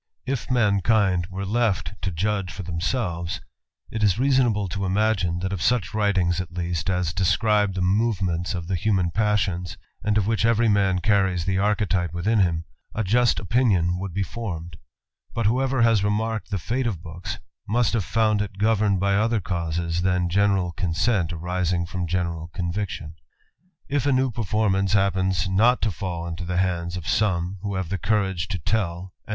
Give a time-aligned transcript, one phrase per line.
[0.25, 3.39] If mankind were left to judge for themselves,
[3.91, 8.55] it is reasonable to imagine, that of such Stings, at least, as describe the movements
[8.55, 13.03] of the human passions, and of which every man carries the archetype ^wthin him, a
[13.03, 14.77] just opinion would be formed;
[15.35, 17.37] but whoever has remarked the fate of books,
[17.67, 22.07] must have found it I Rovemed by other causes, than general consent arising from ■
[22.09, 23.13] general conviction.
[23.87, 27.75] If a new performance happens not to B Ul into the hands of some who
[27.75, 29.13] have courage to tell, and I 272 THE ADVENTURER.